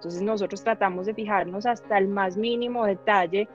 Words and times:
Entonces 0.00 0.22
nosotros 0.22 0.64
tratamos 0.64 1.04
de 1.04 1.12
fijarnos 1.12 1.66
hasta 1.66 1.98
el 1.98 2.08
más 2.08 2.34
mínimo 2.38 2.86
detalle 2.86 3.46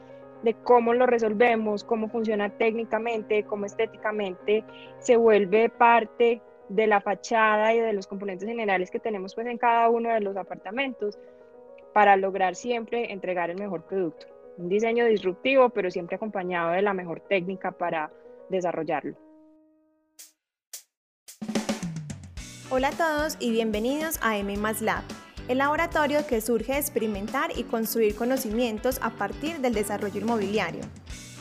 de 0.44 0.54
cómo 0.54 0.94
lo 0.94 1.08
resolvemos, 1.08 1.84
cómo 1.84 2.08
funciona 2.08 2.52
técnicamente, 2.52 3.46
cómo 3.46 3.66
estéticamente 3.66 4.64
se 5.00 5.18
vuelve 5.18 5.70
parte 5.70 6.44
de 6.70 6.86
la 6.86 7.02
fachada 7.02 7.74
y 7.74 7.80
de 7.80 7.94
los 7.94 8.06
componentes 8.06 8.48
generales 8.48 8.92
que 8.92 9.00
tenemos 9.00 9.34
pues 9.34 9.48
en 9.48 9.58
cada 9.58 9.90
uno 9.90 10.14
de 10.14 10.20
los 10.20 10.38
apartamentos 10.38 11.18
para 11.96 12.16
lograr 12.16 12.54
siempre 12.54 13.12
entregar 13.12 13.50
el 13.50 13.58
mejor 13.58 13.82
producto. 13.88 14.28
Un 14.60 14.70
diseño 14.70 15.06
disruptivo, 15.06 15.70
pero 15.70 15.90
siempre 15.90 16.18
acompañado 16.18 16.74
de 16.74 16.84
la 16.84 16.94
mejor 16.94 17.22
técnica 17.22 17.72
para 17.72 18.12
desarrollarlo. 18.50 19.16
Hola 22.70 22.90
a 22.90 22.92
todos 22.92 23.36
y 23.40 23.50
bienvenidos 23.50 24.20
a 24.22 24.38
M 24.38 24.56
Lab 24.82 25.25
el 25.48 25.60
laboratorio 25.60 26.26
que 26.26 26.42
surge 26.42 26.74
de 26.74 26.80
experimentar 26.80 27.52
y 27.56 27.64
construir 27.64 28.16
conocimientos 28.16 29.00
a 29.02 29.12
partir 29.12 29.60
del 29.60 29.74
desarrollo 29.74 30.22
inmobiliario. 30.22 30.82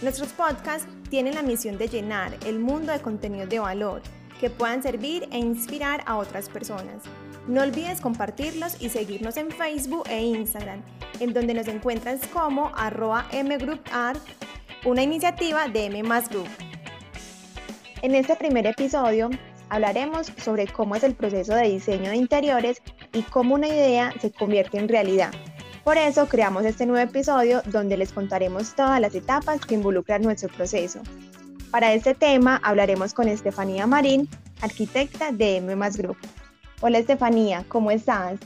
Nuestros 0.02 0.32
podcasts 0.32 0.86
tienen 1.08 1.34
la 1.34 1.42
misión 1.42 1.78
de 1.78 1.88
llenar 1.88 2.36
el 2.46 2.58
mundo 2.58 2.92
de 2.92 3.00
contenidos 3.00 3.48
de 3.48 3.58
valor 3.58 4.02
que 4.40 4.50
puedan 4.50 4.82
servir 4.82 5.26
e 5.30 5.38
inspirar 5.38 6.02
a 6.06 6.16
otras 6.16 6.48
personas. 6.48 7.02
No 7.46 7.62
olvides 7.62 8.00
compartirlos 8.00 8.80
y 8.80 8.88
seguirnos 8.88 9.36
en 9.36 9.50
Facebook 9.50 10.04
e 10.08 10.22
Instagram, 10.22 10.82
en 11.20 11.32
donde 11.32 11.54
nos 11.54 11.68
encuentras 11.68 12.20
como 12.28 12.72
mgroupart, 12.72 14.20
una 14.84 15.02
iniciativa 15.02 15.68
de 15.68 15.86
M 15.86 16.02
Group. 16.30 16.48
En 18.02 18.14
este 18.14 18.36
primer 18.36 18.66
episodio 18.66 19.30
hablaremos 19.70 20.30
sobre 20.36 20.66
cómo 20.66 20.94
es 20.94 21.04
el 21.04 21.14
proceso 21.14 21.54
de 21.54 21.68
diseño 21.68 22.10
de 22.10 22.16
interiores 22.16 22.82
y 23.14 23.22
cómo 23.22 23.54
una 23.54 23.68
idea 23.68 24.12
se 24.20 24.30
convierte 24.32 24.78
en 24.78 24.88
realidad. 24.88 25.32
Por 25.84 25.96
eso 25.96 26.26
creamos 26.28 26.64
este 26.64 26.86
nuevo 26.86 27.08
episodio 27.08 27.62
donde 27.66 27.96
les 27.96 28.12
contaremos 28.12 28.74
todas 28.74 29.00
las 29.00 29.14
etapas 29.14 29.64
que 29.64 29.74
involucran 29.74 30.22
nuestro 30.22 30.48
proceso. 30.48 31.00
Para 31.70 31.92
este 31.92 32.14
tema 32.14 32.60
hablaremos 32.62 33.14
con 33.14 33.28
Estefanía 33.28 33.86
Marín, 33.86 34.28
arquitecta 34.60 35.32
de 35.32 35.56
M 35.56 35.74
Group. 35.90 36.16
Hola 36.80 36.98
Estefanía, 36.98 37.64
¿cómo 37.68 37.90
estás? 37.90 38.40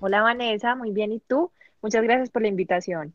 Hola 0.00 0.22
Vanessa, 0.22 0.74
muy 0.74 0.90
bien. 0.90 1.12
¿Y 1.12 1.20
tú? 1.20 1.50
Muchas 1.80 2.02
gracias 2.02 2.30
por 2.30 2.42
la 2.42 2.48
invitación. 2.48 3.14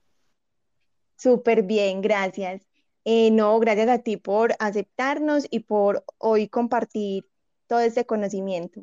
Súper 1.17 1.64
bien, 1.64 2.02
gracias. 2.02 2.61
Eh, 3.03 3.31
no, 3.31 3.59
gracias 3.59 3.89
a 3.89 3.99
ti 3.99 4.17
por 4.17 4.53
aceptarnos 4.59 5.47
y 5.49 5.61
por 5.61 6.03
hoy 6.17 6.47
compartir 6.47 7.25
todo 7.67 7.80
este 7.80 8.05
conocimiento. 8.05 8.81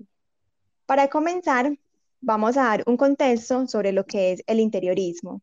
Para 0.87 1.09
comenzar, 1.09 1.79
vamos 2.21 2.59
a 2.59 2.65
dar 2.65 2.85
un 2.87 2.99
contexto 2.99 3.67
sobre 3.67 3.93
lo 3.93 4.05
que 4.05 4.33
es 4.33 4.43
el 4.47 4.61
interiorismo. 4.61 5.41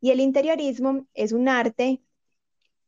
Y 0.00 0.10
el 0.10 0.20
interiorismo 0.20 1.06
es 1.14 1.32
un 1.32 1.48
arte 1.48 2.02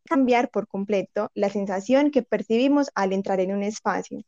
cambiar 0.05 0.51
por 0.51 0.69
completo 0.69 1.31
la 1.35 1.49
sensación 1.49 2.11
que 2.11 2.23
percibimos 2.23 2.91
al 2.95 3.15
entrar 3.15 3.41
en 3.41 3.53
un 3.53 3.63
espacio. 3.63 4.23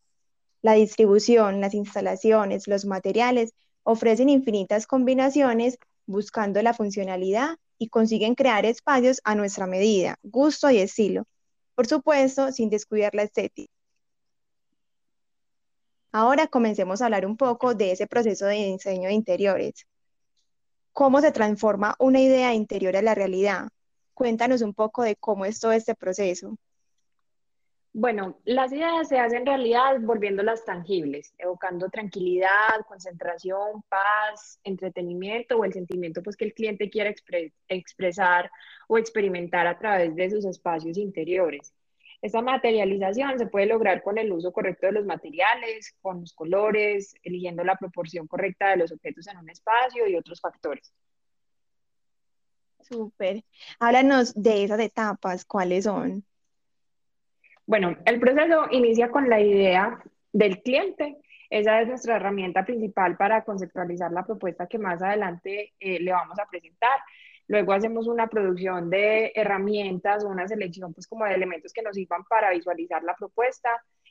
La 0.62 0.72
distribución, 0.72 1.60
las 1.60 1.74
instalaciones, 1.74 2.66
los 2.68 2.86
materiales 2.86 3.52
ofrecen 3.82 4.30
infinitas 4.30 4.86
combinaciones 4.86 5.78
buscando 6.06 6.62
la 6.62 6.72
funcionalidad 6.72 7.58
y 7.78 7.88
consiguen 7.88 8.34
crear 8.34 8.64
espacios 8.64 9.20
a 9.24 9.34
nuestra 9.34 9.66
medida, 9.66 10.16
gusto 10.22 10.70
y 10.70 10.78
estilo. 10.78 11.24
Por 11.74 11.86
supuesto, 11.86 12.50
sin 12.50 12.70
descuidar 12.70 13.14
la 13.14 13.24
estética. 13.24 13.77
Ahora 16.10 16.46
comencemos 16.46 17.02
a 17.02 17.06
hablar 17.06 17.26
un 17.26 17.36
poco 17.36 17.74
de 17.74 17.92
ese 17.92 18.06
proceso 18.06 18.46
de 18.46 18.54
diseño 18.54 19.08
de 19.08 19.14
interiores. 19.14 19.86
¿Cómo 20.92 21.20
se 21.20 21.32
transforma 21.32 21.94
una 21.98 22.20
idea 22.20 22.54
interior 22.54 22.96
a 22.96 23.02
la 23.02 23.14
realidad? 23.14 23.68
Cuéntanos 24.14 24.62
un 24.62 24.74
poco 24.74 25.02
de 25.02 25.16
cómo 25.16 25.44
es 25.44 25.60
todo 25.60 25.72
este 25.72 25.94
proceso. 25.94 26.56
Bueno, 27.92 28.38
las 28.44 28.72
ideas 28.72 29.08
se 29.08 29.18
hacen 29.18 29.44
realidad 29.44 30.00
volviéndolas 30.00 30.64
tangibles, 30.64 31.34
evocando 31.36 31.88
tranquilidad, 31.88 32.80
concentración, 32.86 33.82
paz, 33.88 34.60
entretenimiento 34.62 35.56
o 35.56 35.64
el 35.64 35.72
sentimiento 35.72 36.22
pues, 36.22 36.36
que 36.36 36.44
el 36.44 36.54
cliente 36.54 36.90
quiera 36.90 37.12
expresar 37.68 38.50
o 38.88 38.98
experimentar 38.98 39.66
a 39.66 39.78
través 39.78 40.14
de 40.14 40.30
sus 40.30 40.44
espacios 40.44 40.96
interiores. 40.96 41.74
Esta 42.20 42.42
materialización 42.42 43.38
se 43.38 43.46
puede 43.46 43.66
lograr 43.66 44.02
con 44.02 44.18
el 44.18 44.32
uso 44.32 44.52
correcto 44.52 44.86
de 44.86 44.92
los 44.92 45.06
materiales, 45.06 45.94
con 46.00 46.20
los 46.20 46.32
colores, 46.32 47.14
eligiendo 47.22 47.62
la 47.62 47.76
proporción 47.76 48.26
correcta 48.26 48.70
de 48.70 48.78
los 48.78 48.92
objetos 48.92 49.28
en 49.28 49.38
un 49.38 49.50
espacio 49.50 50.06
y 50.08 50.16
otros 50.16 50.40
factores. 50.40 50.92
Súper. 52.80 53.44
Háblanos 53.78 54.34
de 54.34 54.64
esas 54.64 54.80
etapas, 54.80 55.44
¿cuáles 55.44 55.84
son? 55.84 56.24
Bueno, 57.66 57.96
el 58.06 58.18
proceso 58.18 58.66
inicia 58.70 59.10
con 59.10 59.28
la 59.28 59.40
idea 59.40 60.02
del 60.32 60.62
cliente. 60.62 61.18
Esa 61.50 61.80
es 61.80 61.88
nuestra 61.88 62.16
herramienta 62.16 62.64
principal 62.64 63.16
para 63.16 63.44
conceptualizar 63.44 64.10
la 64.10 64.24
propuesta 64.24 64.66
que 64.66 64.78
más 64.78 65.02
adelante 65.02 65.74
eh, 65.78 66.00
le 66.00 66.12
vamos 66.12 66.38
a 66.38 66.46
presentar. 66.46 66.98
Luego 67.48 67.72
hacemos 67.72 68.06
una 68.06 68.28
producción 68.28 68.90
de 68.90 69.32
herramientas 69.34 70.22
o 70.22 70.28
una 70.28 70.46
selección 70.46 70.92
pues 70.92 71.06
como 71.06 71.24
de 71.24 71.34
elementos 71.34 71.72
que 71.72 71.82
nos 71.82 71.96
sirvan 71.96 72.22
para 72.24 72.50
visualizar 72.50 73.02
la 73.02 73.14
propuesta. 73.16 73.70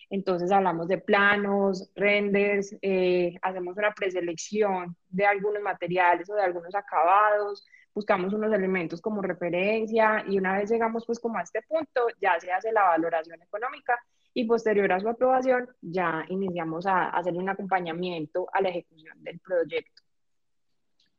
Entonces 0.09 0.51
hablamos 0.51 0.87
de 0.87 0.97
planos, 0.97 1.91
renders, 1.95 2.75
eh, 2.81 3.35
hacemos 3.43 3.77
una 3.77 3.93
preselección 3.93 4.95
de 5.09 5.25
algunos 5.25 5.61
materiales 5.61 6.29
o 6.29 6.35
de 6.35 6.41
algunos 6.41 6.73
acabados, 6.73 7.65
buscamos 7.93 8.33
unos 8.33 8.51
elementos 8.53 9.01
como 9.01 9.21
referencia 9.21 10.23
y 10.27 10.39
una 10.39 10.57
vez 10.57 10.71
llegamos 10.71 11.05
pues 11.05 11.19
como 11.19 11.37
a 11.37 11.43
este 11.43 11.61
punto 11.61 12.07
ya 12.19 12.39
se 12.39 12.51
hace 12.51 12.71
la 12.71 12.83
valoración 12.83 13.41
económica 13.41 13.99
y 14.33 14.45
posterior 14.45 14.91
a 14.91 14.99
su 14.99 15.09
aprobación 15.09 15.67
ya 15.81 16.25
iniciamos 16.29 16.85
a 16.87 17.09
hacer 17.09 17.33
un 17.33 17.49
acompañamiento 17.49 18.47
a 18.53 18.61
la 18.61 18.69
ejecución 18.69 19.23
del 19.23 19.39
proyecto. 19.39 20.06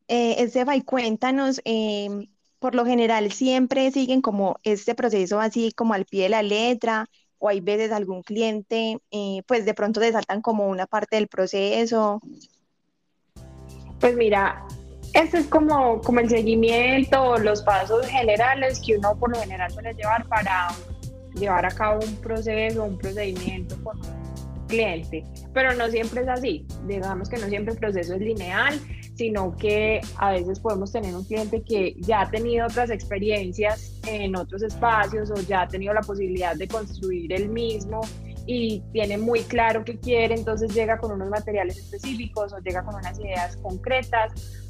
Eh, 0.09 0.43
Estefa, 0.43 0.75
y 0.75 0.83
cuéntanos, 0.83 1.61
em, 1.65 2.27
por 2.59 2.75
lo 2.75 2.87
general 2.87 3.31
siempre 3.31 3.91
siguen 3.91 4.23
como 4.23 4.59
este 4.63 4.95
proceso 4.95 5.39
así 5.39 5.71
como 5.73 5.93
al 5.93 6.07
pie 6.07 6.25
de 6.25 6.29
la 6.31 6.43
letra, 6.43 7.07
o 7.39 7.49
hay 7.49 7.61
veces 7.61 7.93
algún 7.93 8.23
cliente, 8.23 8.99
eh, 9.11 9.43
pues 9.47 9.65
de 9.67 9.75
pronto 9.75 10.01
desaltan 10.01 10.41
como 10.41 10.67
una 10.67 10.87
parte 10.87 11.17
del 11.17 11.29
proceso. 11.29 12.21
Pues 14.01 14.17
mira, 14.17 14.67
este 15.13 15.39
es 15.39 15.47
como, 15.47 16.01
como 16.01 16.21
el 16.21 16.29
seguimiento, 16.29 17.37
los 17.39 17.63
pasos 17.63 18.07
generales 18.07 18.81
que 18.85 18.97
uno 18.97 19.17
por 19.17 19.31
lo 19.31 19.41
general 19.41 19.71
suele 19.71 19.93
llevar 19.95 20.27
para 20.27 20.69
llevar 21.35 21.67
a 21.67 21.71
cabo 21.71 22.01
un 22.05 22.17
proceso, 22.17 22.83
un 22.83 22.99
procedimiento 22.99 23.77
con 23.85 24.01
un 24.01 24.67
cliente, 24.67 25.25
pero 25.53 25.75
no 25.75 25.89
siempre 25.89 26.23
es 26.23 26.29
así. 26.29 26.67
Digamos 26.87 27.29
que 27.29 27.37
no 27.37 27.47
siempre 27.47 27.75
el 27.75 27.79
proceso 27.79 28.15
es 28.15 28.21
lineal 28.21 28.81
sino 29.19 29.57
que 29.57 30.01
a 30.17 30.31
veces 30.31 30.61
podemos 30.61 30.93
tener 30.93 31.13
un 31.13 31.25
cliente 31.25 31.63
que 31.63 31.97
ya 31.99 32.21
ha 32.21 32.31
tenido 32.31 32.67
otras 32.67 32.89
experiencias 32.89 33.99
en 34.07 34.37
otros 34.37 34.63
espacios 34.63 35.33
o 35.33 35.35
ya 35.43 35.63
ha 35.63 35.69
tenido 35.69 35.93
la 35.93 36.03
posibilidad 36.03 36.55
de 36.55 36.69
construir 36.69 37.33
el 37.33 37.49
mismo 37.49 38.01
y 38.47 38.81
tiene 38.93 39.19
muy 39.19 39.41
claro 39.41 39.85
qué 39.85 39.99
quiere, 39.99 40.37
entonces 40.37 40.73
llega 40.73 40.99
con 40.99 41.11
unos 41.11 41.29
materiales 41.29 41.77
específicos 41.77 42.53
o 42.53 42.59
llega 42.61 42.85
con 42.85 42.95
unas 42.95 43.19
ideas 43.19 43.57
concretas 43.57 44.68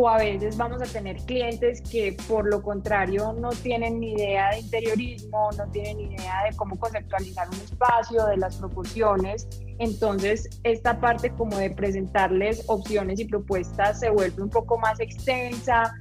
o 0.00 0.08
a 0.08 0.16
veces 0.16 0.56
vamos 0.56 0.80
a 0.80 0.86
tener 0.86 1.16
clientes 1.26 1.82
que 1.82 2.16
por 2.26 2.48
lo 2.48 2.62
contrario 2.62 3.34
no 3.34 3.50
tienen 3.50 4.00
ni 4.00 4.12
idea 4.12 4.50
de 4.50 4.60
interiorismo, 4.60 5.50
no 5.58 5.70
tienen 5.72 5.98
ni 5.98 6.14
idea 6.14 6.44
de 6.50 6.56
cómo 6.56 6.78
conceptualizar 6.78 7.46
un 7.50 7.56
espacio, 7.56 8.24
de 8.26 8.38
las 8.38 8.56
proporciones. 8.56 9.46
Entonces, 9.78 10.48
esta 10.64 10.98
parte 11.00 11.30
como 11.30 11.58
de 11.58 11.70
presentarles 11.70 12.64
opciones 12.68 13.20
y 13.20 13.26
propuestas 13.26 14.00
se 14.00 14.08
vuelve 14.08 14.42
un 14.42 14.48
poco 14.48 14.78
más 14.78 14.98
extensa. 15.00 15.92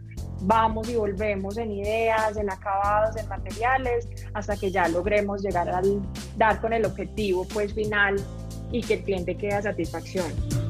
Vamos 0.43 0.87
y 0.87 0.95
volvemos 0.95 1.57
en 1.57 1.69
ideas, 1.71 2.37
en 2.37 2.49
acabados, 2.49 3.17
en 3.17 3.27
materiales, 3.27 4.07
hasta 4.33 4.55
que 4.55 4.71
ya 4.71 4.87
logremos 4.87 5.41
llegar 5.41 5.67
al 5.67 6.01
dar 6.37 6.61
con 6.61 6.71
el 6.71 6.85
objetivo 6.85 7.45
pues 7.53 7.73
final 7.73 8.15
y 8.71 8.81
que 8.81 8.93
el 8.93 9.03
cliente 9.03 9.35
quede 9.35 9.55
a 9.55 9.61
satisfacción. 9.61 10.68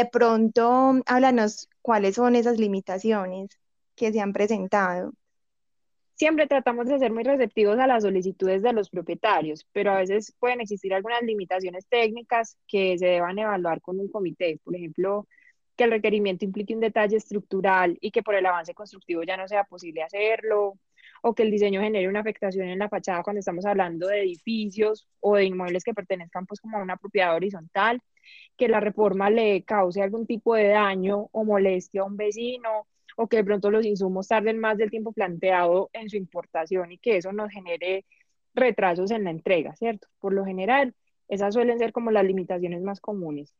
De 0.00 0.06
pronto, 0.06 0.94
háblanos 1.04 1.68
cuáles 1.82 2.14
son 2.14 2.34
esas 2.34 2.58
limitaciones 2.58 3.50
que 3.94 4.12
se 4.12 4.20
han 4.20 4.32
presentado. 4.32 5.12
Siempre 6.14 6.46
tratamos 6.46 6.86
de 6.86 6.98
ser 6.98 7.12
muy 7.12 7.22
receptivos 7.22 7.78
a 7.78 7.86
las 7.86 8.02
solicitudes 8.02 8.62
de 8.62 8.72
los 8.72 8.88
propietarios, 8.90 9.66
pero 9.72 9.92
a 9.92 9.98
veces 9.98 10.34
pueden 10.38 10.60
existir 10.60 10.92
algunas 10.94 11.22
limitaciones 11.22 11.86
técnicas 11.86 12.56
que 12.66 12.98
se 12.98 13.06
deban 13.06 13.38
evaluar 13.38 13.80
con 13.80 13.98
un 14.00 14.10
comité. 14.10 14.58
Por 14.64 14.74
ejemplo, 14.74 15.26
que 15.76 15.84
el 15.84 15.90
requerimiento 15.90 16.44
implique 16.44 16.74
un 16.74 16.80
detalle 16.80 17.16
estructural 17.16 17.96
y 18.00 18.10
que 18.10 18.22
por 18.22 18.34
el 18.34 18.46
avance 18.46 18.74
constructivo 18.74 19.22
ya 19.22 19.36
no 19.36 19.48
sea 19.48 19.64
posible 19.64 20.02
hacerlo, 20.02 20.78
o 21.22 21.34
que 21.34 21.42
el 21.42 21.50
diseño 21.50 21.80
genere 21.80 22.08
una 22.08 22.20
afectación 22.20 22.68
en 22.68 22.78
la 22.78 22.88
fachada 22.88 23.22
cuando 23.22 23.40
estamos 23.40 23.64
hablando 23.66 24.08
de 24.08 24.22
edificios 24.22 25.08
o 25.20 25.36
de 25.36 25.44
inmuebles 25.44 25.84
que 25.84 25.94
pertenezcan 25.94 26.46
pues 26.46 26.60
como 26.60 26.78
a 26.78 26.82
una 26.82 26.96
propiedad 26.96 27.34
horizontal, 27.34 28.00
que 28.56 28.68
la 28.68 28.80
reforma 28.80 29.30
le 29.30 29.62
cause 29.64 30.02
algún 30.02 30.26
tipo 30.26 30.54
de 30.54 30.68
daño 30.68 31.28
o 31.32 31.44
molestia 31.44 32.02
a 32.02 32.04
un 32.04 32.16
vecino 32.16 32.86
o 33.16 33.28
que 33.28 33.38
de 33.38 33.44
pronto 33.44 33.70
los 33.70 33.84
insumos 33.84 34.28
tarden 34.28 34.58
más 34.58 34.78
del 34.78 34.90
tiempo 34.90 35.12
planteado 35.12 35.90
en 35.92 36.08
su 36.08 36.16
importación 36.16 36.92
y 36.92 36.98
que 36.98 37.16
eso 37.18 37.32
nos 37.32 37.50
genere 37.50 38.04
retrasos 38.54 39.10
en 39.10 39.24
la 39.24 39.30
entrega, 39.30 39.74
¿cierto? 39.76 40.08
Por 40.18 40.32
lo 40.32 40.44
general, 40.44 40.94
esas 41.28 41.54
suelen 41.54 41.78
ser 41.78 41.92
como 41.92 42.10
las 42.10 42.24
limitaciones 42.24 42.82
más 42.82 43.00
comunes. 43.00 43.54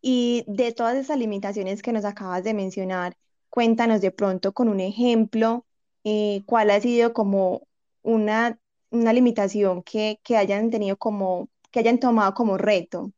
Y 0.00 0.44
de 0.46 0.72
todas 0.72 0.96
esas 0.96 1.18
limitaciones 1.18 1.82
que 1.82 1.92
nos 1.92 2.04
acabas 2.04 2.44
de 2.44 2.54
mencionar, 2.54 3.16
cuéntanos 3.48 4.00
de 4.00 4.10
pronto 4.10 4.52
con 4.52 4.68
un 4.68 4.80
ejemplo, 4.80 5.66
eh, 6.08 6.44
cuál 6.46 6.70
ha 6.70 6.80
sido 6.80 7.12
como 7.12 7.66
una, 8.02 8.60
una 8.90 9.12
limitación 9.12 9.82
que, 9.82 10.20
que 10.22 10.36
hayan 10.36 10.70
tenido 10.70 10.96
como, 10.96 11.48
que 11.72 11.80
hayan 11.80 11.98
tomado 11.98 12.32
como 12.32 12.56
reto. 12.56 13.10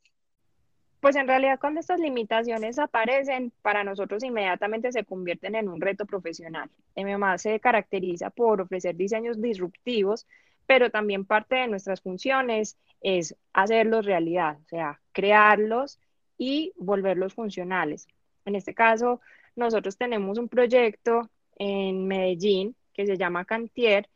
Pues 0.99 1.14
en 1.14 1.29
realidad 1.29 1.61
cuando 1.61 1.81
estas 1.81 2.00
limitaciones 2.00 2.79
aparecen, 2.79 3.52
para 3.61 3.85
nosotros 3.85 4.25
inmediatamente 4.25 4.90
se 4.90 5.05
convierten 5.05 5.55
en 5.55 5.69
un 5.69 5.82
reto 5.82 6.06
profesional. 6.06 6.70
MMA 6.96 7.37
se 7.37 7.61
caracteriza 7.61 8.31
por 8.31 8.62
ofrecer 8.62 8.96
diseños 8.96 9.38
disruptivos, 9.38 10.26
pero 10.67 10.90
también 10.90 11.26
parte 11.26 11.56
de 11.56 11.69
nuestras 11.69 12.00
funciones 12.00 12.79
es 13.02 13.37
hacerlos 13.52 14.06
realidad, 14.06 14.56
o 14.64 14.69
sea, 14.69 14.99
crearlos 15.12 16.00
y 16.38 16.73
volverlos 16.79 17.35
funcionales. 17.35 18.08
En 18.46 18.55
este 18.55 18.73
caso, 18.73 19.20
nosotros 19.56 19.99
tenemos 19.99 20.38
un 20.38 20.49
proyecto 20.49 21.29
en 21.58 22.06
Medellín 22.06 22.76
que 22.93 23.06
se 23.06 23.16
llama 23.16 23.44
Cantier. 23.44 24.08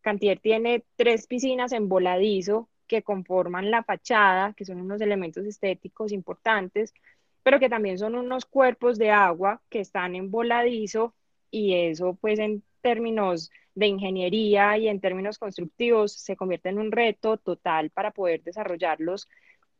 Cantier 0.00 0.38
tiene 0.40 0.84
tres 0.96 1.26
piscinas 1.26 1.72
en 1.72 1.88
voladizo 1.88 2.68
que 2.86 3.02
conforman 3.02 3.70
la 3.70 3.82
fachada, 3.82 4.52
que 4.52 4.64
son 4.64 4.80
unos 4.80 5.00
elementos 5.00 5.44
estéticos 5.46 6.12
importantes, 6.12 6.94
pero 7.42 7.58
que 7.58 7.68
también 7.68 7.98
son 7.98 8.14
unos 8.14 8.44
cuerpos 8.44 8.98
de 8.98 9.10
agua 9.10 9.62
que 9.68 9.80
están 9.80 10.14
en 10.14 10.30
voladizo 10.30 11.14
y 11.50 11.74
eso 11.74 12.16
pues 12.20 12.38
en 12.38 12.62
términos 12.80 13.50
de 13.74 13.86
ingeniería 13.86 14.76
y 14.78 14.88
en 14.88 15.00
términos 15.00 15.38
constructivos 15.38 16.12
se 16.12 16.36
convierte 16.36 16.68
en 16.68 16.78
un 16.78 16.92
reto 16.92 17.36
total 17.36 17.90
para 17.90 18.10
poder 18.10 18.42
desarrollarlos 18.42 19.28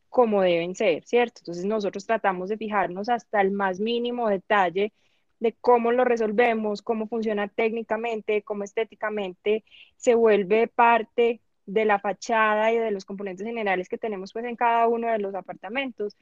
como 0.08 0.42
deben 0.42 0.74
ser, 0.74 1.04
¿cierto? 1.04 1.40
Entonces 1.42 1.64
nosotros 1.64 2.06
tratamos 2.06 2.48
de 2.48 2.56
fijarnos 2.56 3.08
hasta 3.08 3.40
el 3.40 3.50
más 3.50 3.80
mínimo 3.80 4.28
detalle 4.28 4.92
de 5.40 5.54
cómo 5.60 5.92
lo 5.92 6.04
resolvemos, 6.04 6.82
cómo 6.82 7.08
funciona 7.08 7.48
técnicamente, 7.48 8.42
cómo 8.42 8.64
estéticamente 8.64 9.64
se 9.96 10.14
vuelve 10.14 10.68
parte 10.68 11.40
de 11.66 11.84
la 11.84 11.98
fachada 11.98 12.72
y 12.72 12.78
de 12.78 12.90
los 12.90 13.04
componentes 13.04 13.46
generales 13.46 13.88
que 13.88 13.98
tenemos 13.98 14.32
pues 14.32 14.44
en 14.44 14.56
cada 14.56 14.86
uno 14.88 15.08
de 15.10 15.18
los 15.18 15.34
apartamentos 15.34 16.16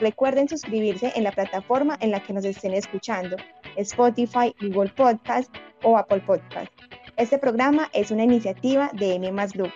Recuerden 0.00 0.48
suscribirse 0.48 1.12
en 1.14 1.24
la 1.24 1.32
plataforma 1.32 1.98
en 2.00 2.10
la 2.10 2.20
que 2.20 2.32
nos 2.32 2.44
estén 2.44 2.72
escuchando, 2.72 3.36
Spotify, 3.76 4.54
Google 4.60 4.90
Podcast 4.96 5.54
o 5.82 5.98
Apple 5.98 6.20
Podcast. 6.20 6.72
Este 7.18 7.38
programa 7.38 7.90
es 7.92 8.10
una 8.10 8.24
iniciativa 8.24 8.90
de 8.94 9.16
M 9.16 9.30
Group. 9.54 9.72